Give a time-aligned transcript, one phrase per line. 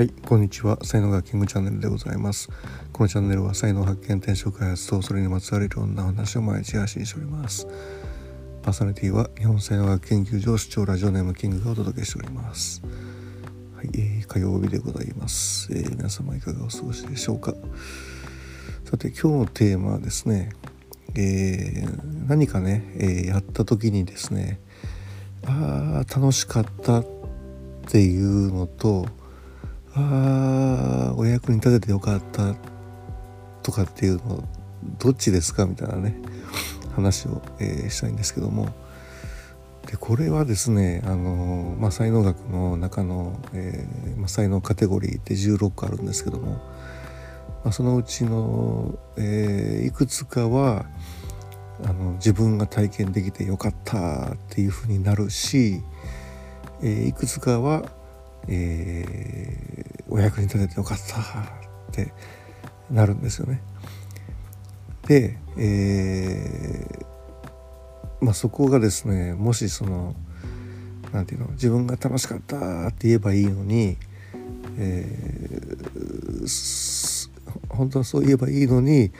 [0.00, 0.78] はい、こんにちは。
[0.82, 2.48] 才能学キングチャンネルでございます。
[2.90, 7.66] このチャンネルは才能発見、転職開発とそれにまつわるいろんな話を毎日配信しております。
[8.62, 12.80] パーソナリティは日本才能学研究所主張ラジオネームキングがお届けしております。
[13.76, 17.52] はい、えー、火曜日でございます、えー、皆様いかがお過ごしでしょうか。
[18.86, 20.48] さて、今日のテーマはですね、
[21.14, 24.60] えー、何かね、えー、やった時にですね、
[25.44, 27.06] ああ、楽しかったっ
[27.86, 29.06] ていうのと、
[29.94, 32.54] ああお役に立ててよかった
[33.62, 34.44] とかっていうの
[34.98, 36.16] どっちですかみたいなね
[36.94, 38.68] 話を、えー、したいんですけども。
[39.86, 46.52] でこれはですねあの、まあ、才能学の中の、えーまあ、才能カテゴリーって16個あるんですけども、
[47.64, 50.84] まあ、そのうちの、えー、いくつかは
[51.82, 55.82] あの自分が体験できてよかったっていうふうになるし、
[56.82, 57.84] えー、いくつかは
[58.48, 61.22] え、お役に立ててよかったっ
[61.92, 62.12] て
[62.90, 63.62] なるんですよね。
[65.06, 70.14] で、えー、まあ、そこがですねもしその
[71.12, 73.96] 何て言うの自分が楽しかったって言えばいいのに、
[74.78, 77.30] えー、
[77.68, 79.10] 本当はそう言えばいいのに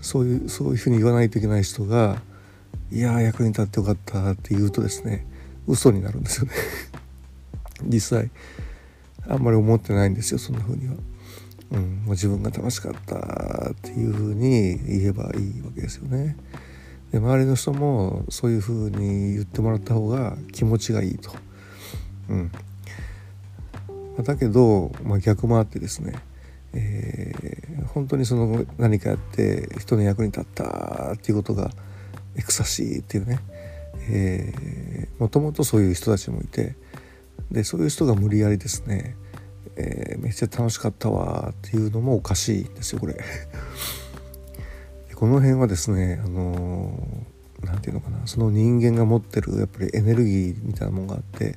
[0.00, 2.20] そういうそういうふうに言わないといけない人が
[2.90, 5.26] 「いや役に立ってよかった」って言うとですね
[5.66, 6.52] 嘘になるんですよね
[7.86, 8.30] 実際
[9.28, 10.94] あんまり思ってないんですよそんな風には。
[11.72, 16.36] うん、もう自分が楽しかったっていう風に言えばいいわけですよね。
[17.12, 21.30] で周りの人もそういう風に言ってもらった方が気持ちがいいと。
[22.28, 22.52] うん、
[24.22, 26.14] だけど、まあ、逆もあってですね、
[26.72, 31.70] えー、本当にその何かやって人の役に立ったっていうことが
[32.36, 33.40] エクサシーっていうね、
[35.18, 36.74] もともとそういう人たちもいて
[37.50, 39.16] でそういう人が無理やりですね、
[39.76, 43.18] えー、めっちゃ楽しかったわっていうのもおかしいんですよこれ
[45.14, 47.26] この辺はですねあの
[47.62, 51.56] 何、て言うのかなその人間が持ってるやっぱりエネルギーみたいなものがあって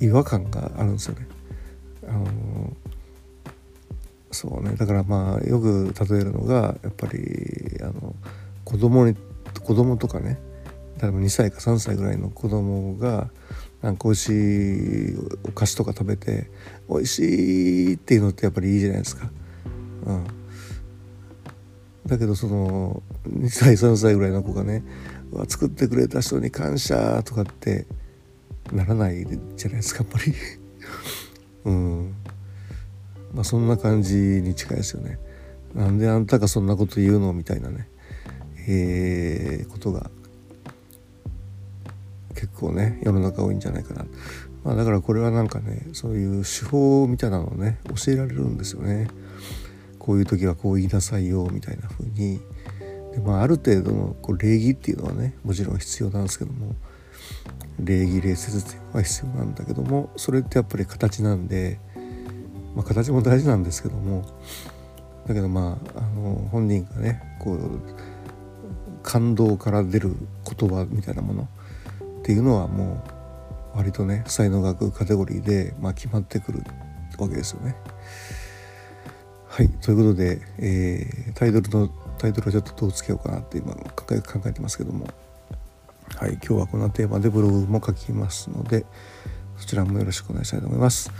[0.00, 1.26] 違和感があるんですよね。
[2.08, 2.76] あの
[4.32, 8.14] そうねだからまあよく例えるのがやっぱりあの
[8.64, 9.14] 子供に
[9.62, 10.38] 子供とかね
[11.00, 13.30] 例えば2歳か3歳ぐらいの子供が
[13.82, 16.50] なんか美味しいお菓子とか食べて
[16.88, 19.30] 美味しいっていうのってやっぱりいいじゃないですか。
[20.06, 20.24] うん、
[22.06, 24.84] だけどその2歳3歳ぐらいの子がね
[25.48, 27.86] 「作ってくれた人に感謝」とかって
[28.72, 29.26] ならない
[29.56, 30.34] じゃないですかやっぱり。
[31.64, 32.14] うん
[33.34, 35.18] まあそんな感じに近いですよね。
[35.74, 37.88] なんであんたがそんなこと言うのみたいなね、
[38.68, 40.10] えー、ことが
[42.42, 44.04] 結構ね世の中多いんじゃないかな、
[44.64, 49.06] まあ、だからこれはなんかねそういう手法みたいなのをね教えられるんですよね。
[50.00, 52.40] こういう時はこう言いなさいよみたいな風に。
[53.12, 56.74] で、まあ、ある程度のこう礼儀っていうのはねもちろん必要なんですけども
[57.78, 61.78] 礼儀礼節っていうのは必要なんだけどもそれってやっぱり形なんで、
[62.74, 64.24] まあ、形も大事なんですけども
[65.28, 67.80] だけどまああの本人がねこう
[69.04, 70.16] 感動から出る
[70.58, 71.48] 言葉みたいなもの
[72.22, 73.02] っていうのはも
[73.74, 76.62] う割とね才能学カテゴリーで、まあ、決まってくる
[77.18, 77.74] わけですよね。
[79.48, 81.88] はいということで、えー、タイトルの
[82.18, 85.06] タイトルはちょっとどうつけようかなって今考え考えてますけども
[86.16, 88.86] はい今日はこんなテーマでブログも書きますので
[89.58, 91.10] そちらもよろしくお願いしたいと思います。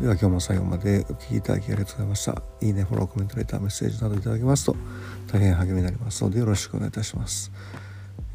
[0.00, 2.42] では今日も最後までお聴きいただきありがとうございました。
[2.60, 4.76] いいね、フォロー、コメント、レター、メッセージなどいただけますと
[5.26, 7.50] 大変励みになりますのでよろしくお願いいたします。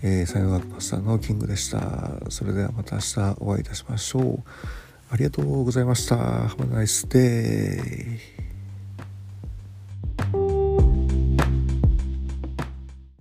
[0.08, 2.12] えー、才能学パスタのキングでした。
[2.30, 4.44] それではまた明日お会いいたしましょう。
[5.10, 6.16] ありがとうございました。
[6.16, 8.45] Have a nice day.